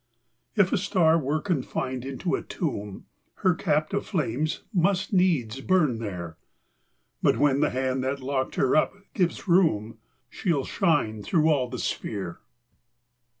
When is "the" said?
7.59-7.69, 11.69-11.77